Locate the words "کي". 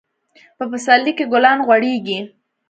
1.17-1.25